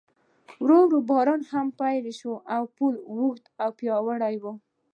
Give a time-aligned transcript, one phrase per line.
[0.61, 2.33] ورو ورو باران هم پیل شو،
[2.75, 4.45] پل اوږد او پیاوړی و.